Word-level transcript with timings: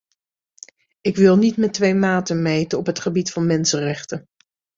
Ik 1.01 1.15
wil 1.15 1.37
niet 1.37 1.57
met 1.57 1.73
twee 1.73 1.93
maten 1.95 2.41
meten 2.41 2.77
op 2.77 2.85
het 2.85 2.99
gebied 2.99 3.31
van 3.31 3.45
mensenrechten. 3.45 4.27